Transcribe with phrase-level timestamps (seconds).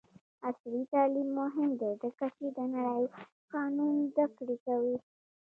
[0.47, 3.05] عصري تعلیم مهم دی ځکه چې د نړیوال
[3.53, 4.95] قانون زدکړه کوي.